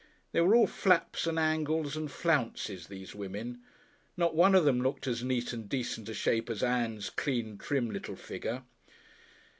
They 0.31 0.41
were 0.41 0.55
all 0.55 0.65
flaps 0.65 1.27
and 1.27 1.37
angles 1.37 1.95
and 1.95 2.09
flounces 2.09 2.87
these 2.87 3.13
women. 3.13 3.61
Not 4.17 4.33
one 4.33 4.55
of 4.55 4.65
them 4.65 4.81
looked 4.81 5.05
as 5.05 5.23
neat 5.23 5.53
and 5.53 5.69
decent 5.69 6.09
a 6.09 6.15
shape 6.15 6.49
as 6.49 6.63
Ann's 6.63 7.11
clean, 7.11 7.59
trim, 7.59 7.91
little 7.91 8.15
figure. 8.15 8.63